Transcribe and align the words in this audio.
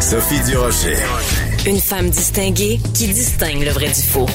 Sophie 0.00 0.40
Durocher. 0.50 0.96
Une 1.66 1.78
femme 1.78 2.08
distinguée 2.08 2.80
qui 2.94 3.08
distingue 3.08 3.62
le 3.62 3.70
vrai 3.70 3.88
du 3.88 4.00
faux. 4.00 4.26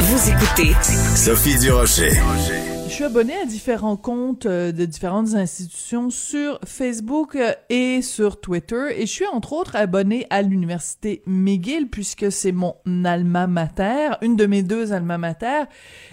Vous 0.00 0.30
écoutez 0.30 0.72
Sophie 1.16 1.58
Durocher. 1.58 2.12
Je 2.86 2.90
suis 2.90 3.04
abonnée 3.04 3.36
à 3.36 3.44
différents 3.44 3.98
comptes 3.98 4.46
euh, 4.46 4.72
de 4.72 4.86
différentes 4.86 5.34
institutions 5.34 6.08
sur 6.08 6.58
Facebook 6.64 7.36
euh, 7.36 7.52
et 7.68 8.00
sur 8.00 8.40
Twitter 8.40 8.86
et 8.96 9.02
je 9.02 9.12
suis 9.12 9.26
entre 9.26 9.52
autres 9.52 9.76
abonnée 9.76 10.26
à 10.30 10.40
l'université 10.40 11.22
McGill 11.26 11.88
puisque 11.88 12.32
c'est 12.32 12.52
mon 12.52 12.74
alma 13.04 13.46
mater, 13.46 14.16
une 14.22 14.36
de 14.36 14.46
mes 14.46 14.62
deux 14.62 14.92
alma 14.92 15.18
mater 15.18 15.64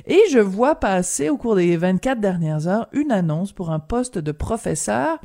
et 0.05 0.20
je 0.30 0.40
vois 0.40 0.76
passer 0.76 1.30
au 1.30 1.38
cours 1.38 1.55
des 1.55 1.77
24 1.77 2.20
dernières 2.20 2.68
heures 2.68 2.88
une 2.91 3.12
annonce 3.12 3.54
pour 3.54 3.71
un 3.71 3.80
poste 3.80 4.18
de 4.18 4.32
professeur 4.34 5.20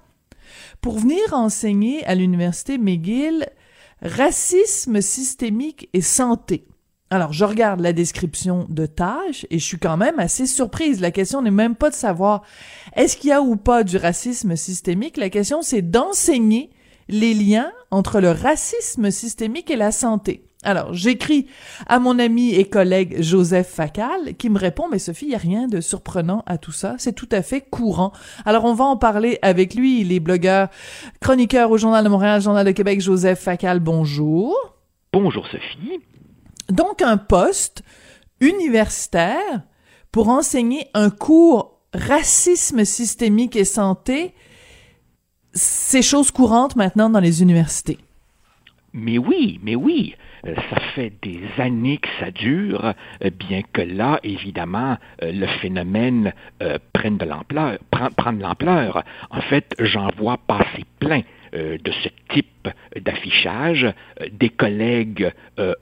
pour 0.81 0.99
venir 0.99 1.19
enseigner 1.33 2.05
à 2.07 2.15
l'université 2.15 2.79
McGill 2.79 3.47
racisme 4.03 5.01
systémique 5.01 5.89
et 5.93 6.01
santé. 6.01 6.67
Alors, 7.11 7.33
je 7.33 7.45
regarde 7.45 7.81
la 7.81 7.93
description 7.93 8.67
de 8.71 8.87
tâches 8.87 9.47
et 9.51 9.59
je 9.59 9.65
suis 9.65 9.79
quand 9.79 9.99
même 9.99 10.19
assez 10.19 10.47
surprise. 10.47 11.01
La 11.01 11.11
question 11.11 11.43
n'est 11.43 11.51
même 11.51 11.77
pas 11.77 11.91
de 11.91 11.95
savoir 11.95 12.43
est-ce 12.97 13.19
qu'il 13.19 13.29
y 13.29 13.33
a 13.35 13.43
ou 13.43 13.57
pas 13.57 13.85
du 13.85 13.99
racisme 13.99 14.57
systémique. 14.57 15.19
La 15.19 15.29
question, 15.29 15.61
c'est 15.61 15.83
d'enseigner 15.83 16.71
les 17.09 17.35
liens 17.35 17.71
entre 17.91 18.21
le 18.21 18.31
racisme 18.31 19.11
systémique 19.11 19.71
et 19.71 19.77
la 19.77 19.93
santé. 19.93 20.47
Alors, 20.65 20.95
j'écris 20.95 21.49
à 21.89 21.99
mon 21.99 22.19
ami 22.19 22.55
et 22.55 22.65
collègue 22.69 23.21
Joseph 23.21 23.69
Facal 23.69 24.37
qui 24.39 24.49
me 24.49 24.59
répond, 24.59 24.89
mais 24.89 25.01
Sophie, 25.01 25.27
il 25.27 25.31
n'y 25.31 25.35
a 25.35 25.39
rien 25.39 25.67
de 25.67 25.81
surprenant 25.81 26.45
à 26.47 26.57
tout 26.57 26.71
ça, 26.71 26.95
c'est 26.99 27.15
tout 27.15 27.29
à 27.33 27.43
fait 27.43 27.61
courant. 27.61 28.13
Alors, 28.45 28.65
on 28.65 28.75
va 28.75 28.85
en 28.85 28.97
parler 28.97 29.39
avec 29.43 29.75
lui, 29.75 30.01
il 30.01 30.13
est 30.13 30.21
blogueur, 30.21 30.69
chroniqueur 31.21 31.71
au 31.71 31.79
Journal 31.79 32.05
de 32.05 32.09
Montréal, 32.09 32.41
Journal 32.41 32.65
de 32.65 32.71
Québec, 32.71 33.01
Joseph 33.01 33.41
Facal, 33.41 33.81
bonjour. 33.81 34.55
Bonjour 35.13 35.45
Sophie. 35.47 36.01
Donc, 36.69 37.03
un 37.03 37.17
poste 37.17 37.83
universitaire 38.41 39.63
pour 40.13 40.29
enseigner 40.29 40.87
un 40.95 41.11
cours 41.11 41.81
racisme 41.93 42.85
systémique 42.85 43.57
et 43.57 43.65
santé, 43.65 44.35
c'est 45.55 46.03
chose 46.03 46.31
courante 46.31 46.77
maintenant 46.77 47.11
dans 47.11 47.21
les 47.21 47.43
universités. 47.43 47.99
Mais 48.95 49.19
oui, 49.19 49.59
mais 49.63 49.75
oui. 49.75 50.15
Euh, 50.47 50.55
ça 50.71 50.81
fait 50.95 51.13
des 51.23 51.41
années 51.59 51.99
que 51.99 52.09
ça 52.19 52.31
dure, 52.31 52.95
euh, 53.25 53.31
bien 53.31 53.63
que 53.73 53.81
là, 53.81 54.19
évidemment, 54.23 54.99
euh, 55.23 55.33
le 55.33 55.47
phénomène 55.47 56.33
prenne 56.93 57.17
de 57.17 57.25
l'ampleur, 57.25 57.79
prend, 57.91 58.33
de 58.33 58.43
l'ampleur. 58.43 59.03
En 59.31 59.41
fait, 59.41 59.75
j'en 59.79 60.09
vois 60.17 60.39
passer 60.39 60.85
plein 60.99 61.23
de 61.53 61.93
ce 62.03 62.09
type 62.31 62.69
d'affichage. 62.99 63.87
Des 64.31 64.49
collègues 64.49 65.31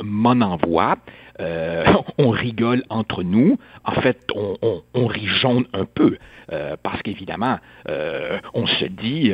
m'en 0.02 0.41
envoient. 0.41 0.97
Euh, 1.41 1.84
on 2.19 2.30
rigole 2.30 2.83
entre 2.88 3.22
nous. 3.22 3.58
En 3.84 3.92
fait, 3.92 4.18
on, 4.34 5.06
rit 5.06 5.27
jaune 5.27 5.64
un 5.73 5.84
peu, 5.84 6.18
euh, 6.52 6.77
parce 6.83 7.02
qu'évidemment, 7.02 7.58
euh, 7.89 8.39
on 8.55 8.67
se 8.67 8.84
dit 8.84 9.33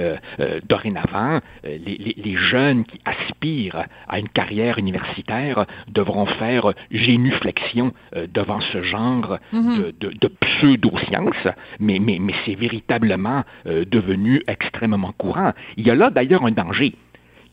dorénavant, 0.69 1.41
les, 1.65 2.37
jeunes 2.37 2.84
qui 2.84 3.00
aspirent 3.05 3.84
à 4.09 4.19
une 4.19 4.28
carrière 4.28 4.78
universitaire 4.78 5.66
devront 5.89 6.27
faire 6.27 6.72
génuflexion 6.91 7.93
devant 8.33 8.61
ce 8.61 8.83
genre 8.83 9.39
mhm. 9.53 9.93
de, 9.99 10.28
pseudo-sciences, 10.41 11.49
mais, 11.81 11.99
mais, 11.99 12.19
mais 12.21 12.34
c'est 12.45 12.55
véritablement 12.55 13.43
devenu 13.65 14.43
extrêmement 14.47 15.12
courant. 15.12 15.53
Il 15.77 15.87
y 15.87 15.91
a 15.91 15.95
là 15.95 16.11
d'ailleurs 16.11 16.45
un 16.45 16.53
danger, 16.53 16.95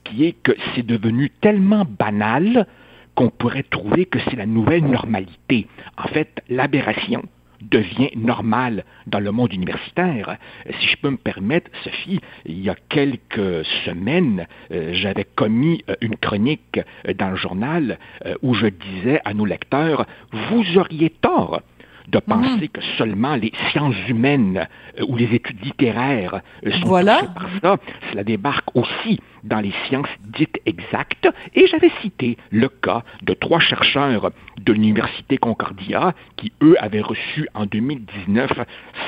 qui 0.04 0.26
est 0.26 0.36
que 0.44 0.52
c'est 0.76 0.86
devenu 0.86 1.30
tellement 1.42 1.86
banal 1.86 2.68
qu'on 3.16 3.30
pourrait 3.30 3.64
trouver 3.64 4.06
que 4.06 4.20
c'est 4.20 4.36
la 4.36 4.46
nouvelle 4.46 4.86
normalité. 4.86 5.68
En 5.98 6.08
fait, 6.08 6.42
l'aberration 6.50 7.24
devient 7.70 8.10
normale 8.16 8.84
dans 9.08 9.20
le 9.20 9.32
monde 9.32 9.54
universitaire. 9.54 10.38
Si 10.80 10.88
je 10.88 10.98
peux 10.98 11.10
me 11.10 11.18
permettre, 11.18 11.72
Sophie, 11.84 12.20
il 12.46 12.62
y 12.62 12.70
a 12.70 12.76
quelques 12.90 13.66
semaines, 13.86 14.48
euh, 14.72 14.94
j'avais 14.94 15.24
commis 15.24 15.84
euh, 15.90 15.96
une 16.02 16.18
chronique 16.18 16.80
euh, 17.08 17.14
dans 17.14 17.30
le 17.30 17.36
journal 17.36 17.98
où 18.42 18.54
je 18.54 18.68
disais 18.68 19.22
à 19.26 19.34
nos 19.34 19.46
lecteurs, 19.46 20.06
vous 20.32 20.78
auriez 20.78 21.10
tort 21.10 21.62
de 22.08 22.20
penser 22.20 22.68
que 22.68 22.82
seulement 22.98 23.36
les 23.36 23.52
sciences 23.72 23.96
humaines 24.08 24.68
euh, 25.00 25.06
ou 25.08 25.16
les 25.16 25.34
études 25.34 25.64
littéraires 25.64 26.42
euh, 26.66 26.72
sont 26.72 26.88
voilà. 26.88 27.22
par 27.36 27.50
ça. 27.62 27.78
Cela 28.12 28.24
débarque 28.24 28.76
aussi 28.76 29.20
dans 29.44 29.60
les 29.60 29.74
sciences 29.88 30.10
dites 30.38 30.60
exactes. 30.66 31.28
Et 31.54 31.68
j'avais 31.68 31.92
cité 32.02 32.38
le 32.52 32.70
cas 32.70 33.04
de 33.24 33.34
trois 33.34 33.60
chercheurs 33.60 34.32
de 34.60 34.74
l'Université 34.74 35.38
Concordia 35.38 36.14
qui, 36.38 36.52
eux, 36.62 36.76
avaient 36.80 37.02
reçu 37.02 37.48
en 37.54 37.66
2019 37.66 38.52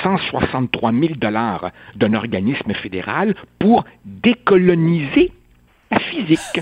163 0.03 0.91
000 0.91 1.16
dollars 1.16 1.72
d'un 1.95 2.13
organisme 2.13 2.73
fédéral 2.73 3.35
pour 3.59 3.85
décoloniser 4.05 5.31
la 5.91 6.00
physique 6.00 6.61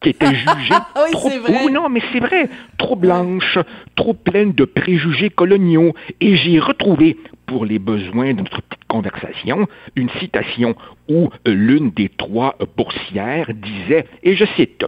qui 0.00 0.10
était 0.10 0.34
jugée 0.34 0.74
oui, 0.96 1.10
trop... 1.12 1.28
vrai. 1.28 1.70
non, 1.70 1.88
mais 1.88 2.02
c'est 2.12 2.20
vrai, 2.20 2.48
trop 2.78 2.96
blanche, 2.96 3.58
trop 3.96 4.14
pleine 4.14 4.52
de 4.52 4.64
préjugés 4.64 5.30
coloniaux. 5.30 5.94
Et 6.20 6.36
j'ai 6.36 6.58
retrouvé, 6.58 7.18
pour 7.46 7.64
les 7.64 7.78
besoins 7.78 8.32
de 8.32 8.38
notre 8.42 8.62
petite 8.62 8.84
conversation, 8.88 9.66
une 9.96 10.10
citation 10.20 10.74
où 11.08 11.28
euh, 11.46 11.52
l'une 11.52 11.90
des 11.90 12.08
trois 12.08 12.56
boursières 12.76 13.50
disait, 13.54 14.06
et 14.22 14.34
je 14.36 14.44
cite, 14.56 14.84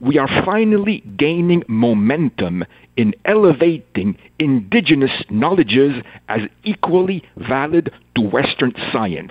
We 0.00 0.18
are 0.18 0.28
finally 0.44 1.04
gaining 1.16 1.62
momentum 1.68 2.64
in 2.98 3.12
elevating 3.24 4.16
indigenous 4.40 5.12
knowledges 5.30 6.02
as 6.26 6.40
equally 6.64 7.22
valid 7.36 7.92
to 8.16 8.22
Western 8.22 8.72
science. 8.90 9.30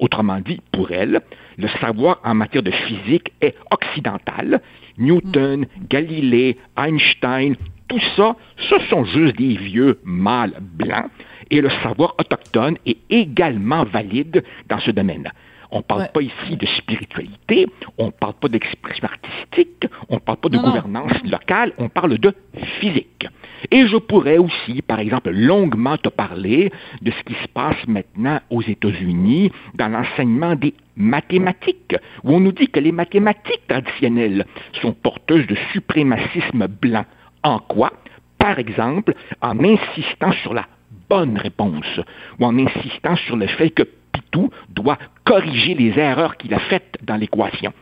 Autrement 0.00 0.40
dit, 0.40 0.60
pour 0.72 0.90
elle, 0.90 1.20
le 1.60 1.68
savoir 1.80 2.20
en 2.24 2.34
matière 2.34 2.62
de 2.62 2.70
physique 2.70 3.32
est 3.40 3.54
occidental. 3.70 4.60
Newton, 4.98 5.66
Galilée, 5.88 6.56
Einstein, 6.76 7.54
tout 7.88 8.00
ça, 8.16 8.36
ce 8.56 8.78
sont 8.88 9.04
juste 9.04 9.36
des 9.36 9.56
vieux 9.56 9.98
mâles 10.04 10.54
blancs. 10.60 11.10
Et 11.50 11.60
le 11.60 11.70
savoir 11.82 12.14
autochtone 12.18 12.76
est 12.86 12.98
également 13.10 13.84
valide 13.84 14.44
dans 14.68 14.78
ce 14.78 14.90
domaine. 14.90 15.30
On 15.72 15.78
ne 15.78 15.82
parle 15.82 16.08
pas 16.12 16.20
ici 16.20 16.56
de 16.56 16.66
spiritualité, 16.66 17.66
on 17.96 18.06
ne 18.06 18.10
parle 18.10 18.34
pas 18.34 18.48
d'expression 18.48 19.06
artistique, 19.06 19.86
on 20.08 20.16
ne 20.16 20.20
parle 20.20 20.38
pas 20.38 20.48
de 20.48 20.58
gouvernance 20.58 21.12
locale, 21.24 21.72
on 21.78 21.88
parle 21.88 22.18
de 22.18 22.34
physique. 22.80 23.26
Et 23.70 23.86
je 23.86 23.96
pourrais 23.96 24.38
aussi, 24.38 24.82
par 24.82 25.00
exemple, 25.00 25.30
longuement 25.30 25.96
te 25.96 26.08
parler 26.08 26.72
de 27.02 27.10
ce 27.10 27.22
qui 27.24 27.34
se 27.34 27.48
passe 27.48 27.86
maintenant 27.86 28.40
aux 28.50 28.62
États-Unis 28.62 29.52
dans 29.74 29.88
l'enseignement 29.88 30.54
des 30.54 30.74
mathématiques, 30.96 31.96
où 32.24 32.34
on 32.34 32.40
nous 32.40 32.52
dit 32.52 32.68
que 32.68 32.80
les 32.80 32.92
mathématiques 32.92 33.66
traditionnelles 33.68 34.46
sont 34.80 34.92
porteuses 34.92 35.46
de 35.46 35.56
suprémacisme 35.72 36.66
blanc. 36.66 37.04
En 37.42 37.58
quoi? 37.58 37.92
Par 38.38 38.58
exemple, 38.58 39.14
en 39.42 39.58
insistant 39.62 40.32
sur 40.42 40.54
la 40.54 40.66
bonne 41.08 41.36
réponse, 41.36 42.00
ou 42.38 42.44
en 42.44 42.58
insistant 42.58 43.16
sur 43.16 43.36
le 43.36 43.46
fait 43.46 43.70
que 43.70 43.82
Pitou 44.12 44.50
doit 44.70 44.98
corriger 45.24 45.74
les 45.74 45.98
erreurs 45.98 46.36
qu'il 46.36 46.54
a 46.54 46.58
faites 46.58 46.98
dans 47.02 47.16
l'équation. 47.16 47.72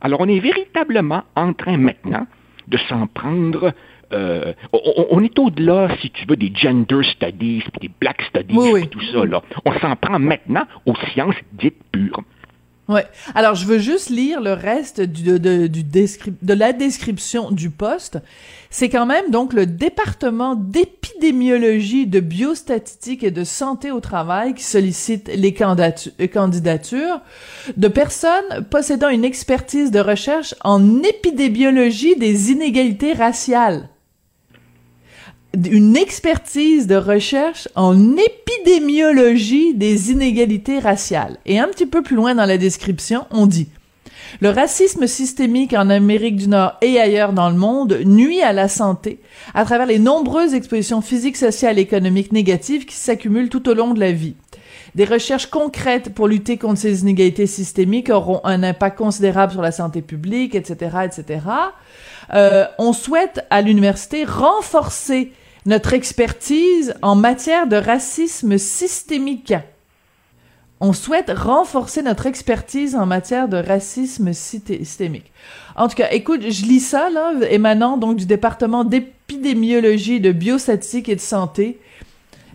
Alors 0.00 0.20
on 0.20 0.28
est 0.28 0.40
véritablement 0.40 1.24
en 1.34 1.52
train 1.52 1.78
maintenant 1.78 2.26
de 2.68 2.76
s'en 2.76 3.06
prendre 3.06 3.72
euh, 4.12 4.52
on, 4.72 5.22
est 5.22 5.38
au-delà, 5.38 5.88
si 6.00 6.10
tu 6.10 6.26
veux, 6.26 6.36
des 6.36 6.52
gender 6.54 7.02
studies, 7.12 7.62
des 7.80 7.90
black 8.00 8.22
studies, 8.22 8.88
tout 8.90 9.00
ça. 9.12 9.24
Là. 9.24 9.42
On 9.64 9.72
s'en 9.78 9.96
prend 9.96 10.18
maintenant 10.18 10.64
aux 10.86 10.94
sciences 11.12 11.36
dites 11.52 11.82
pures. 11.92 12.22
Ouais. 12.86 13.06
Alors, 13.34 13.54
je 13.54 13.64
veux 13.64 13.78
juste 13.78 14.10
lire 14.10 14.42
le 14.42 14.52
reste 14.52 15.00
du, 15.00 15.38
de, 15.38 15.66
du 15.66 15.82
de 15.84 16.54
la 16.54 16.72
description 16.74 17.50
du 17.50 17.70
poste. 17.70 18.18
C'est 18.68 18.90
quand 18.90 19.06
même 19.06 19.30
donc 19.30 19.54
le 19.54 19.64
département 19.64 20.54
d'épidémiologie, 20.54 22.06
de 22.06 22.20
biostatistique 22.20 23.22
et 23.22 23.30
de 23.30 23.42
santé 23.42 23.90
au 23.90 24.00
travail 24.00 24.54
qui 24.54 24.64
sollicite 24.64 25.30
les 25.34 25.54
candidatures 25.54 27.20
de 27.76 27.88
personnes 27.88 28.66
possédant 28.70 29.08
une 29.08 29.24
expertise 29.24 29.90
de 29.90 30.00
recherche 30.00 30.54
en 30.62 31.02
épidémiologie 31.02 32.16
des 32.16 32.50
inégalités 32.52 33.14
raciales 33.14 33.88
une 35.70 35.96
expertise 35.96 36.86
de 36.86 36.96
recherche 36.96 37.68
en 37.74 38.16
épidémiologie 38.16 39.74
des 39.74 40.10
inégalités 40.10 40.78
raciales. 40.78 41.38
Et 41.46 41.58
un 41.58 41.68
petit 41.68 41.86
peu 41.86 42.02
plus 42.02 42.16
loin 42.16 42.34
dans 42.34 42.46
la 42.46 42.58
description, 42.58 43.26
on 43.30 43.46
dit 43.46 43.68
le 44.40 44.50
racisme 44.50 45.06
systémique 45.06 45.74
en 45.74 45.90
Amérique 45.90 46.36
du 46.36 46.48
Nord 46.48 46.74
et 46.82 46.98
ailleurs 46.98 47.32
dans 47.32 47.50
le 47.50 47.56
monde 47.56 48.00
nuit 48.04 48.42
à 48.42 48.52
la 48.52 48.68
santé 48.68 49.20
à 49.54 49.64
travers 49.64 49.86
les 49.86 49.98
nombreuses 49.98 50.54
expositions 50.54 51.02
physiques, 51.02 51.36
sociales 51.36 51.78
et 51.78 51.82
économiques 51.82 52.32
négatives 52.32 52.84
qui 52.84 52.96
s'accumulent 52.96 53.48
tout 53.48 53.68
au 53.68 53.74
long 53.74 53.94
de 53.94 54.00
la 54.00 54.12
vie. 54.12 54.34
Des 54.94 55.04
recherches 55.04 55.46
concrètes 55.46 56.14
pour 56.14 56.28
lutter 56.28 56.56
contre 56.56 56.80
ces 56.80 57.02
inégalités 57.02 57.46
systémiques 57.46 58.10
auront 58.10 58.40
un 58.44 58.62
impact 58.62 58.98
considérable 58.98 59.52
sur 59.52 59.62
la 59.62 59.72
santé 59.72 60.02
publique, 60.02 60.54
etc., 60.54 60.98
etc. 61.04 61.40
Euh, 62.32 62.64
on 62.78 62.92
souhaite 62.92 63.44
à 63.50 63.60
l'université 63.60 64.24
renforcer 64.24 65.32
notre 65.66 65.94
expertise 65.94 66.94
en 67.02 67.14
matière 67.14 67.66
de 67.66 67.76
racisme 67.76 68.58
systémique. 68.58 69.54
On 70.80 70.92
souhaite 70.92 71.30
renforcer 71.30 72.02
notre 72.02 72.26
expertise 72.26 72.94
en 72.94 73.06
matière 73.06 73.48
de 73.48 73.56
racisme 73.56 74.32
systémique. 74.32 75.32
En 75.76 75.88
tout 75.88 75.96
cas, 75.96 76.10
écoute, 76.10 76.42
je 76.42 76.66
lis 76.66 76.80
ça, 76.80 77.08
là, 77.10 77.32
émanant 77.48 77.96
donc 77.96 78.16
du 78.16 78.26
département 78.26 78.84
d'épidémiologie, 78.84 80.20
de 80.20 80.32
biostatistique 80.32 81.08
et 81.08 81.16
de 81.16 81.20
santé, 81.20 81.78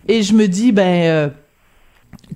et 0.08 0.22
je 0.22 0.34
me 0.34 0.48
dis, 0.48 0.72
ben, 0.72 1.04
euh, 1.04 1.30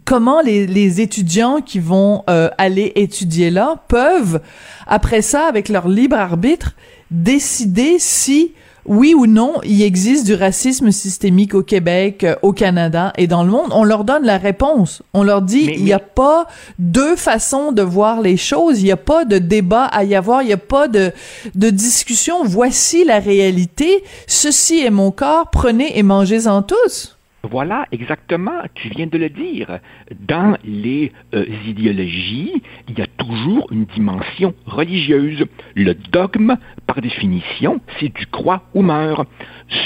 comment 0.05 0.41
les, 0.41 1.01
étudiants 1.01 1.61
qui 1.61 1.79
vont 1.79 2.23
euh, 2.29 2.49
aller 2.57 2.91
étudier 2.95 3.49
là 3.49 3.83
peuvent, 3.87 4.41
après 4.87 5.21
ça, 5.21 5.47
avec 5.47 5.69
leur 5.69 5.87
libre 5.87 6.17
arbitre, 6.17 6.75
décider 7.11 7.97
si 7.99 8.53
oui 8.85 9.13
ou 9.13 9.27
non, 9.27 9.55
il 9.63 9.81
existe 9.81 10.25
du 10.25 10.33
racisme 10.33 10.91
systémique 10.91 11.55
au 11.55 11.63
Québec, 11.63 12.23
euh, 12.23 12.35
au 12.41 12.51
Canada 12.51 13.13
et 13.17 13.27
dans 13.27 13.43
le 13.43 13.49
monde, 13.49 13.69
on 13.71 13.83
leur 13.83 14.03
donne 14.03 14.25
la 14.25 14.37
réponse. 14.37 15.01
On 15.13 15.23
leur 15.23 15.41
dit, 15.41 15.69
il 15.73 15.83
n'y 15.83 15.93
a 15.93 15.99
pas 15.99 16.47
deux 16.79 17.15
façons 17.15 17.71
de 17.71 17.81
voir 17.81 18.21
les 18.21 18.37
choses, 18.37 18.81
il 18.81 18.85
n'y 18.85 18.91
a 18.91 18.97
pas 18.97 19.25
de 19.25 19.37
débat 19.37 19.85
à 19.85 20.03
y 20.03 20.15
avoir, 20.15 20.41
il 20.41 20.47
n'y 20.47 20.53
a 20.53 20.57
pas 20.57 20.87
de, 20.87 21.11
de 21.55 21.69
discussion. 21.69 22.43
Voici 22.43 23.05
la 23.05 23.19
réalité. 23.19 24.03
Ceci 24.27 24.79
est 24.79 24.89
mon 24.89 25.11
corps, 25.11 25.49
prenez 25.49 25.97
et 25.97 26.03
mangez-en 26.03 26.61
tous. 26.61 27.12
Voilà, 27.49 27.87
exactement, 27.91 28.61
tu 28.73 28.87
viens 28.87 29.07
de 29.07 29.17
le 29.17 29.29
dire. 29.29 29.79
Dans 30.17 30.57
les 30.63 31.11
euh, 31.35 31.45
idéologies, 31.67 32.63
il 32.87 32.97
y 32.97 33.01
a 33.01 33.07
toujours 33.17 33.67
une 33.69 33.83
dimension 33.83 34.53
religieuse. 34.65 35.45
Le 35.75 35.93
dogme, 35.93 36.55
par 36.87 37.01
définition, 37.01 37.81
c'est 37.99 38.15
du 38.15 38.25
croix 38.27 38.63
ou 38.73 38.81
meurt. 38.81 39.27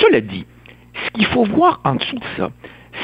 Cela 0.02 0.22
dit, 0.22 0.46
ce 1.04 1.10
qu'il 1.14 1.26
faut 1.26 1.46
voir 1.46 1.82
en 1.84 1.96
dessous 1.96 2.20
de 2.20 2.26
ça, 2.38 2.52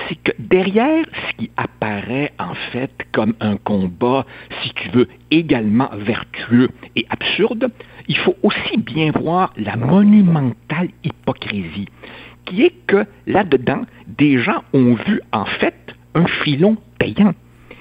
c'est 0.08 0.22
que 0.22 0.32
derrière 0.38 1.04
ce 1.30 1.36
qui 1.38 1.50
apparaît 1.58 2.32
en 2.38 2.54
fait 2.72 2.92
comme 3.12 3.34
un 3.40 3.58
combat, 3.58 4.24
si 4.62 4.72
tu 4.76 4.90
veux, 4.90 5.08
également 5.32 5.90
vertueux 5.98 6.70
et 6.96 7.08
absurde, 7.10 7.72
il 8.08 8.18
faut 8.18 8.36
aussi 8.44 8.78
bien 8.78 9.12
voir 9.12 9.52
la 9.58 9.78
monumentale 9.78 10.90
hypocrisie 11.04 11.88
qui 12.46 12.64
est 12.64 12.74
que 12.88 13.06
là-dedans, 13.28 13.82
des 14.08 14.38
gens 14.40 14.64
ont 14.74 14.96
vu 14.96 15.22
en 15.32 15.46
fait 15.46 15.96
un 16.16 16.26
filon 16.44 16.78
payant. 17.00 17.34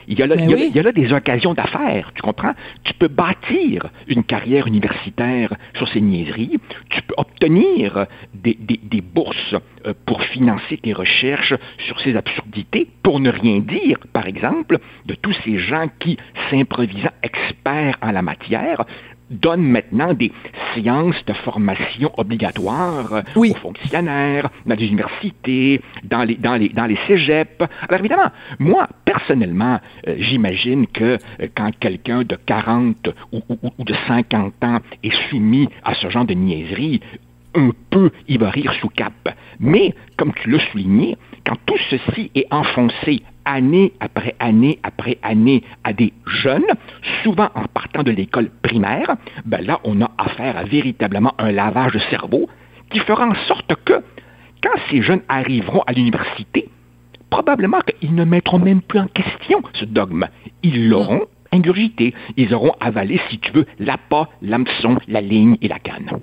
Il 0.08 0.18
y, 0.18 0.22
a 0.22 0.26
là, 0.26 0.34
il, 0.36 0.74
y 0.74 0.78
a, 0.78 0.82
là, 0.82 0.92
des 0.92 1.12
occasions 1.12 1.54
d'affaires, 1.54 2.10
tu 2.14 2.22
comprends? 2.22 2.54
Tu 2.84 2.92
peux 2.94 3.08
bâtir 3.08 3.86
une 4.08 4.24
carrière 4.24 4.66
universitaire 4.66 5.54
sur 5.76 5.88
ces 5.88 6.00
niaiseries, 6.00 6.58
tu 6.90 7.02
peux 7.02 7.14
obtenir 7.16 8.06
des, 8.34 8.54
des, 8.54 9.00
bourses 9.00 9.54
euh, 9.86 9.94
pour 10.04 10.22
financer 10.24 10.78
tes 10.78 10.92
recherches 10.92 11.54
sur 11.78 12.00
ces 12.00 12.16
absurdités, 12.16 12.88
pour 13.02 13.20
ne 13.20 13.30
rien 13.30 13.60
dire, 13.60 13.98
par 14.12 14.26
exemple, 14.26 14.78
de 15.06 15.14
tous 15.14 15.36
ces 15.44 15.58
gens 15.58 15.88
qui, 16.00 16.16
s'improvisant 16.50 17.12
experts 17.22 17.96
en 18.02 18.10
la 18.10 18.22
matière, 18.22 18.84
donne 19.32 19.62
maintenant 19.62 20.14
des 20.14 20.32
séances 20.74 21.24
de 21.26 21.32
formation 21.32 22.10
obligatoires 22.16 23.22
aux 23.34 23.54
fonctionnaires, 23.54 24.48
dans 24.66 24.74
les 24.74 24.86
universités, 24.86 25.80
dans 26.04 26.24
les, 26.24 26.36
dans 26.36 26.56
les, 26.56 26.68
dans 26.68 26.86
les 26.86 26.98
cégeps. 27.06 27.62
Alors 27.88 28.00
évidemment, 28.00 28.30
moi, 28.58 28.88
personnellement, 29.04 29.80
euh, 30.06 30.16
j'imagine 30.18 30.86
que 30.86 31.18
euh, 31.40 31.48
quand 31.54 31.70
quelqu'un 31.78 32.22
de 32.22 32.36
40 32.46 33.08
ou, 33.32 33.40
ou, 33.48 33.84
de 33.84 33.94
50 34.06 34.52
ans 34.64 34.78
est 35.02 35.14
soumis 35.28 35.68
à 35.84 35.94
ce 35.94 36.08
genre 36.10 36.24
de 36.24 36.34
niaiserie, 36.34 37.00
un 37.54 37.70
peu, 37.90 38.10
il 38.28 38.38
va 38.38 38.50
rire 38.50 38.72
sous 38.80 38.88
cap. 38.88 39.12
Mais, 39.60 39.94
comme 40.16 40.32
tu 40.32 40.50
l'as 40.50 40.64
souligné, 40.70 41.16
quand 41.46 41.56
tout 41.66 41.78
ceci 41.90 42.30
est 42.34 42.46
enfoncé 42.50 43.22
année 43.44 43.92
après 44.00 44.34
année 44.38 44.78
après 44.82 45.18
année 45.22 45.62
à 45.84 45.92
des 45.92 46.12
jeunes, 46.26 46.64
souvent 47.22 47.50
en 47.54 47.64
partant 47.64 48.02
de 48.02 48.10
l'école 48.10 48.50
primaire, 48.62 49.16
ben 49.44 49.64
là, 49.64 49.80
on 49.84 50.00
a 50.00 50.10
affaire 50.18 50.56
à 50.56 50.64
véritablement 50.64 51.34
un 51.38 51.52
lavage 51.52 51.92
de 51.92 52.00
cerveau 52.10 52.48
qui 52.90 52.98
fera 53.00 53.26
en 53.26 53.34
sorte 53.46 53.74
que, 53.84 54.02
quand 54.62 54.78
ces 54.90 55.02
jeunes 55.02 55.22
arriveront 55.28 55.82
à 55.86 55.92
l'université, 55.92 56.68
probablement 57.30 57.80
qu'ils 57.80 58.14
ne 58.14 58.24
mettront 58.24 58.58
même 58.58 58.82
plus 58.82 58.98
en 58.98 59.06
question 59.06 59.62
ce 59.72 59.84
dogme. 59.84 60.26
Ils 60.62 60.88
l'auront 60.88 61.26
ingurgité. 61.52 62.14
Ils 62.36 62.54
auront 62.54 62.74
avalé, 62.80 63.20
si 63.30 63.38
tu 63.38 63.52
veux, 63.52 63.66
l'appât, 63.78 64.28
l'hameçon, 64.42 64.98
la 65.08 65.20
ligne 65.20 65.56
et 65.62 65.68
la 65.68 65.78
canne. 65.78 66.20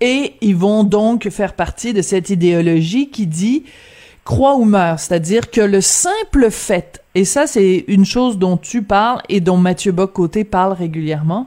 Et 0.00 0.34
ils 0.42 0.56
vont 0.56 0.84
donc 0.84 1.28
faire 1.30 1.54
partie 1.54 1.94
de 1.94 2.02
cette 2.02 2.30
idéologie 2.30 3.10
qui 3.10 3.26
dit 3.26 3.64
croix 4.26 4.56
ou 4.56 4.64
meurt, 4.64 4.98
c'est-à-dire 4.98 5.50
que 5.50 5.62
le 5.62 5.80
simple 5.80 6.50
fait, 6.50 7.02
et 7.14 7.24
ça 7.24 7.46
c'est 7.46 7.84
une 7.88 8.04
chose 8.04 8.36
dont 8.38 8.58
tu 8.58 8.82
parles 8.82 9.22
et 9.30 9.40
dont 9.40 9.56
Mathieu 9.56 9.92
Bock-Côté 9.92 10.44
parle 10.44 10.74
régulièrement, 10.74 11.46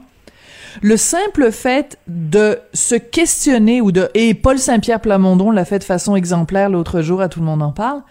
le 0.82 0.96
simple 0.96 1.52
fait 1.52 1.98
de 2.08 2.58
se 2.72 2.94
questionner 2.94 3.80
ou 3.80 3.92
de 3.92 4.08
et 4.14 4.34
Paul 4.34 4.58
Saint-Pierre 4.58 5.00
Plamondon 5.00 5.50
l'a 5.50 5.64
fait 5.64 5.78
de 5.78 5.84
façon 5.84 6.16
exemplaire 6.16 6.70
l'autre 6.70 7.02
jour 7.02 7.20
à 7.20 7.28
tout 7.28 7.40
le 7.40 7.46
monde 7.46 7.62
en 7.62 7.70
parle, 7.70 8.02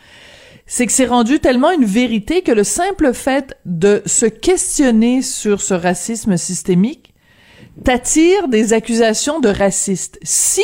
c'est 0.67 0.85
que 0.85 0.91
c'est 0.91 1.07
rendu 1.07 1.39
tellement 1.39 1.71
une 1.71 1.85
vérité 1.85 2.43
que 2.43 2.51
le 2.51 2.63
simple 2.63 3.13
fait 3.13 3.57
de 3.65 4.03
se 4.05 4.27
questionner 4.27 5.23
sur 5.23 5.61
ce 5.61 5.73
racisme 5.73 6.37
systémique 6.37 7.09
t'attire 7.83 8.47
des 8.49 8.73
accusations 8.73 9.39
de 9.39 9.49
raciste. 9.49 10.19
Si 10.21 10.61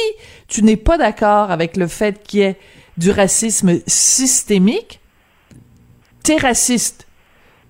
tu 0.48 0.64
n'es 0.64 0.76
pas 0.76 0.98
d'accord 0.98 1.50
avec 1.50 1.78
le 1.78 1.88
fait 1.88 2.22
qu'il 2.22 2.40
y 2.42 2.44
ait 2.44 2.58
du 2.98 3.12
racisme 3.12 3.80
systémique, 3.88 5.00
t'es 6.24 6.38
raciste. 6.38 7.08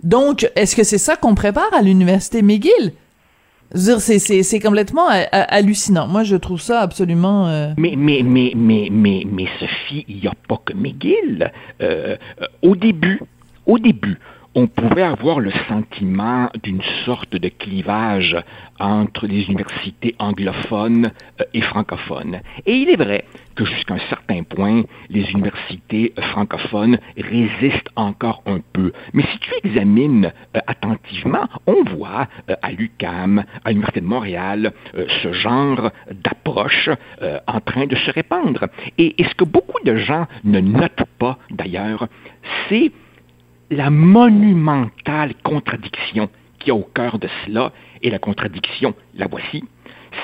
Donc, 0.04 0.50
est-ce 0.56 0.76
que 0.76 0.84
c'est 0.84 0.98
ça 0.98 1.16
qu'on 1.16 1.36
prépare 1.36 1.74
à 1.74 1.82
l'université 1.82 2.42
McGill? 2.42 2.94
C'est 3.74 4.60
complètement 4.60 5.08
hallucinant. 5.32 6.08
Moi, 6.08 6.24
je 6.24 6.36
trouve 6.36 6.62
ça 6.62 6.82
absolument. 6.82 7.48
Euh, 7.48 7.74
mais, 7.78 7.96
mais, 7.98 8.22
mais, 8.24 8.54
mais, 8.56 8.90
mais, 8.92 9.24
mais, 9.26 9.48
Sophie, 9.60 10.06
il 10.08 10.18
n'y 10.22 10.28
a 10.28 10.34
pas 10.48 10.62
que 10.64 10.74
McGill. 10.74 11.52
Euh, 11.82 12.16
euh, 12.42 12.46
au 12.62 12.76
début, 12.76 13.22
au 13.66 13.80
début, 13.80 14.20
on 14.56 14.68
pouvait 14.68 15.04
avoir 15.04 15.42
le 15.42 15.52
sentiment 15.68 16.50
d'une 16.64 16.82
sorte 17.06 17.36
de 17.36 17.50
clivage 17.50 18.38
entre 18.80 19.28
les 19.28 19.44
universités 19.44 20.16
anglophones 20.18 21.12
euh, 21.42 21.44
et 21.54 21.62
francophones. 21.62 22.40
Et 22.66 22.74
il 22.78 22.90
est 22.90 22.96
vrai 22.96 23.26
que 23.56 23.66
jusqu'à 23.66 23.96
un 23.96 24.10
certain 24.10 24.44
point, 24.44 24.84
les 25.10 25.30
universités 25.32 26.14
euh, 26.18 26.22
francophones 26.22 26.98
résistent 27.18 27.90
encore 27.98 28.44
un 28.46 28.60
peu. 28.72 28.94
Mais 29.14 29.24
si 29.24 29.40
tu 29.40 29.52
examines 29.64 30.32
euh, 30.56 30.60
attentivement, 30.68 31.48
on 31.68 31.84
voit 31.84 32.28
à 32.62 32.72
l'UCAM, 32.72 33.44
à 33.66 33.70
l'Université 33.70 34.02
de 34.02 34.06
Montréal, 34.06 34.74
ce 35.24 35.34
genre 35.34 35.92
d'approche 36.12 36.90
en 37.48 37.60
train 37.60 37.88
de 37.88 37.96
se 37.96 38.12
répandre. 38.12 38.66
et 38.98 39.16
ce 39.20 39.36
que 39.36 39.44
beaucoup 39.44 39.84
de 39.84 39.96
gens 39.96 40.28
ne 40.44 40.60
notent 40.60 41.04
pas, 41.20 41.38
d'ailleurs, 41.52 42.08
c'est 42.70 42.92
la 43.70 43.90
monumentale 43.90 45.34
contradiction 45.44 46.30
qui 46.60 46.72
a 46.72 46.76
au 46.76 46.84
cœur 46.84 47.20
de 47.20 47.28
cela 47.46 47.72
Et 48.02 48.10
la 48.10 48.20
contradiction, 48.20 48.94
la 49.16 49.28
voici, 49.28 49.64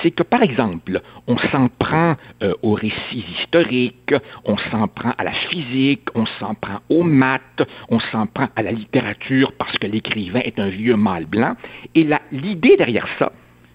c'est 0.02 0.12
que, 0.12 0.24
par 0.24 0.42
exemple, 0.42 1.02
on 1.28 1.38
s'en 1.38 1.68
prend 1.68 2.16
euh, 2.44 2.54
aux 2.62 2.74
récits 2.74 3.26
historiques, 3.40 4.14
on 4.46 4.58
s'en 4.58 4.88
prend 4.88 5.14
à 5.18 5.24
la 5.24 5.34
physique, 5.34 6.08
on 6.16 6.26
s'en 6.40 6.56
prend 6.56 6.80
aux 6.90 7.04
maths, 7.04 7.68
on 7.90 8.00
s'en 8.00 8.28
prend 8.28 8.48
à 8.56 8.64
la 8.64 8.72
littérature 8.72 9.52
parce 9.58 9.78
que 9.78 9.88
l'écrivain 9.88 10.42
est 10.44 10.60
un 10.60 10.70
vieux 10.70 10.96
mâle 10.96 11.26
blanc. 11.26 11.56
Et 11.96 12.08
l'idée 12.32 12.78
derrière 12.78 13.08
ça, 13.20 13.32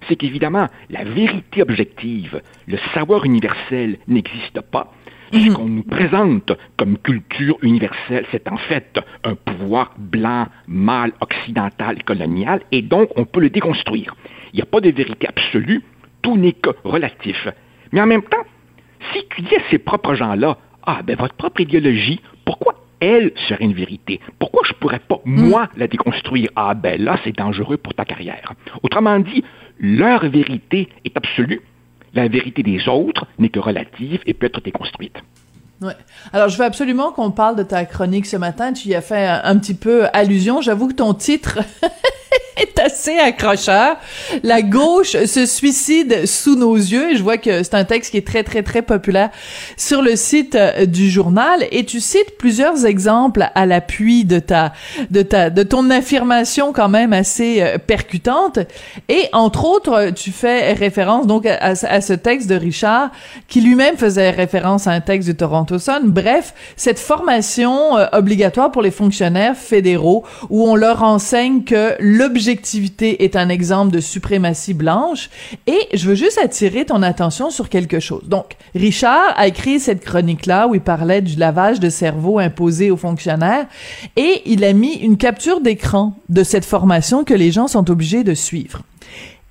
c'est 0.08 0.16
qu'évidemment, 0.16 0.68
la 0.90 1.04
vérité 1.04 1.62
objective, 1.62 2.40
le 2.66 2.78
savoir 2.94 3.25
universel 3.25 3.99
n'existe 4.08 4.61
pas. 4.61 4.92
Ce 5.33 5.38
mhm. 5.38 5.54
qu'on 5.54 5.66
nous 5.66 5.83
présente 5.83 6.52
comme 6.76 6.99
culture 6.99 7.56
universelle, 7.62 8.26
c'est 8.30 8.49
en 8.49 8.56
fait 8.56 9.00
un 9.25 9.35
pouvoir 9.35 9.92
blanc, 9.99 10.47
mâle, 10.68 11.12
occidental, 11.21 12.02
colonial, 12.04 12.61
et 12.73 12.83
donc 12.83 13.11
on 13.16 13.25
peut 13.25 13.40
le 13.40 13.50
déconstruire. 13.50 14.14
Il 14.52 14.56
n'y 14.56 14.62
a 14.62 14.66
pas 14.66 14.80
de 14.80 14.90
vérité 14.90 15.26
absolue, 15.28 15.83
tout 16.23 16.37
n'est 16.37 16.52
que 16.52 16.71
relatif. 16.85 17.49
Mais 17.92 18.00
en 18.00 18.06
même 18.06 18.23
temps, 18.23 18.45
si 19.12 19.25
tu 19.30 19.42
dis 19.42 19.54
à 19.56 19.61
ces 19.71 19.78
propres 19.78 20.14
gens-là, 20.14 20.59
ah 20.85 21.00
ben 21.02 21.16
votre 21.16 21.35
propre 21.35 21.61
idéologie, 21.61 22.21
pourquoi 22.45 22.75
elle 23.00 23.33
serait 23.49 23.64
une 23.64 23.75
vérité? 23.75 24.21
Pourquoi 24.38 24.62
je 24.64 24.73
ne 24.73 24.78
pourrais 24.78 25.00
pas, 25.00 25.21
moi, 25.25 25.64
mm. 25.64 25.78
la 25.78 25.87
déconstruire? 25.88 26.50
Ah 26.56 26.75
ben 26.75 27.02
là, 27.02 27.18
c'est 27.25 27.37
dangereux 27.37 27.76
pour 27.76 27.95
ta 27.95 28.04
carrière. 28.04 28.52
Autrement 28.83 29.18
dit, 29.18 29.45
leur 29.78 30.26
vérité 30.28 30.88
est 31.04 31.16
absolue. 31.16 31.61
La 32.16 32.28
vérité 32.28 32.62
des 32.62 32.88
autres 32.88 33.26
n'est 33.38 33.50
que 33.50 33.61
relative 33.61 34.20
et 34.25 34.32
peut 34.32 34.46
être 34.46 34.62
déconstruite. 34.62 35.16
Ouais. 35.82 35.92
Alors, 36.32 36.49
je 36.49 36.56
veux 36.56 36.64
absolument 36.64 37.12
qu'on 37.12 37.30
parle 37.30 37.56
de 37.56 37.62
ta 37.62 37.85
chronique 37.85 38.25
ce 38.25 38.38
matin. 38.38 38.73
Tu 38.73 38.88
y 38.88 38.94
as 38.94 39.02
fait 39.02 39.26
un 39.26 39.58
petit 39.58 39.75
peu 39.75 40.06
allusion. 40.14 40.62
J'avoue 40.62 40.88
que 40.88 40.94
ton 40.94 41.12
titre 41.12 41.58
est 42.56 42.78
assez 42.78 43.18
accrocheur. 43.18 43.97
La 44.42 44.62
gauche 44.62 45.12
se 45.25 45.47
suicide 45.47 46.26
sous 46.26 46.56
nos 46.56 46.76
yeux. 46.76 47.16
Je 47.16 47.23
vois 47.23 47.38
que 47.38 47.62
c'est 47.62 47.75
un 47.75 47.85
texte 47.85 48.12
qui 48.12 48.16
est 48.16 48.26
très, 48.26 48.42
très, 48.42 48.62
très 48.62 48.83
populaire 48.83 49.30
sur 49.76 50.02
le 50.02 50.16
site 50.16 50.54
euh, 50.54 50.87
du 50.87 51.11
journal. 51.11 51.66
Et 51.71 51.85
tu 51.85 52.00
cites 52.00 52.37
plusieurs 52.38 52.87
exemples 52.87 53.49
à 53.54 53.66
l'appui 53.66 54.25
de 54.25 54.38
ta, 54.38 54.73
de 55.11 55.23
ta, 55.23 55.50
de 55.50 55.62
ton 55.62 55.90
affirmation 55.90 56.73
quand 56.73 56.88
même 56.88 57.12
assez 57.12 57.61
euh, 57.61 57.78
percutante. 57.78 58.59
Et 59.09 59.28
entre 59.33 59.64
autres, 59.66 60.11
tu 60.11 60.33
fais 60.33 60.73
référence 60.73 61.26
donc 61.26 61.47
à, 61.47 61.75
ce 61.75 62.12
texte 62.12 62.49
de 62.49 62.54
Richard 62.54 63.11
qui 63.49 63.61
lui-même 63.61 63.97
faisait 63.97 64.30
référence 64.30 64.87
à 64.87 64.92
un 64.92 65.00
texte 65.00 65.28
de 65.28 65.35
Toronto 65.35 65.78
Sun. 65.78 66.02
Bref, 66.04 66.54
cette 66.76 66.99
formation 66.99 67.99
euh, 67.99 68.06
obligatoire 68.12 68.71
pour 68.71 68.83
les 68.83 68.90
fonctionnaires 68.90 69.56
fédéraux 69.56 70.25
où 70.50 70.68
on 70.68 70.75
leur 70.75 71.02
enseigne 71.02 71.64
que 71.64 71.97
l'objectivité 72.16 73.25
est 73.25 73.37
un 73.37 73.49
exemple 73.49 73.92
de 73.92 74.00
suprématie 74.00 74.75
blanche. 74.75 75.30
Et 75.66 75.78
je 75.94 76.08
veux 76.08 76.14
juste 76.14 76.38
attirer 76.42 76.85
ton 76.85 77.02
attention 77.02 77.50
sur 77.50 77.68
quelque 77.68 78.00
chose. 78.00 78.25
Donc, 78.25 78.56
Richard 78.75 79.35
a 79.37 79.46
écrit 79.46 79.80
cette 79.80 80.04
chronique-là 80.04 80.68
où 80.68 80.75
il 80.75 80.80
parlait 80.80 81.23
du 81.23 81.37
lavage 81.37 81.80
de 81.80 81.90
cerveau 81.90 82.38
imposé 82.38 82.90
aux 82.90 82.96
fonctionnaires 82.96 83.66
et 84.16 84.42
il 84.46 84.64
a 84.64 84.73
mis 84.73 84.94
une 84.94 85.16
capture 85.16 85.61
d'écran 85.61 86.16
de 86.28 86.42
cette 86.42 86.64
formation 86.64 87.25
que 87.25 87.35
les 87.35 87.52
gens 87.52 87.68
sont 87.68 87.90
obligés 87.90 88.25
de 88.25 88.35
suivre. 88.35 88.82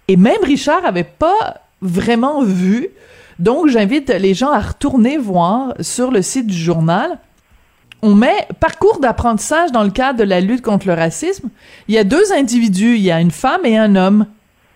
Et 0.08 0.18
même 0.18 0.44
Richard 0.44 0.86
avait 0.86 1.04
pas 1.04 1.62
vraiment 1.82 2.44
vu. 2.44 2.90
Donc, 3.40 3.68
j'invite 3.68 4.10
les 4.10 4.34
gens 4.34 4.52
à 4.52 4.60
retourner 4.60 5.18
voir 5.18 5.74
sur 5.82 6.12
le 6.12 6.22
site 6.22 6.48
du 6.48 6.58
journal 6.58 7.20
on 8.02 8.14
met 8.14 8.48
parcours 8.60 9.00
d'apprentissage 9.00 9.72
dans 9.72 9.84
le 9.84 9.90
cadre 9.90 10.20
de 10.20 10.24
la 10.24 10.42
lutte 10.42 10.62
contre 10.62 10.88
le 10.88 10.94
racisme. 10.94 11.50
Il 11.88 11.96
y 11.96 11.98
a 11.98 12.04
deux 12.04 12.32
individus, 12.34 12.96
il 12.96 13.02
y 13.02 13.12
a 13.12 13.20
une 13.20 13.32
femme 13.32 13.66
et 13.66 13.78
un 13.78 13.96
homme. 13.96 14.28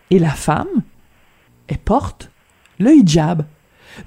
Et 0.09 0.19
la 0.19 0.31
femme, 0.31 0.67
elle 1.67 1.77
porte 1.77 2.31
le 2.79 2.93
hijab. 2.93 3.43